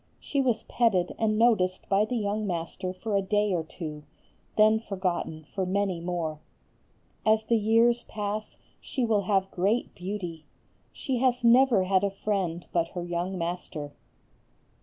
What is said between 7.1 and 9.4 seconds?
As the years pass she will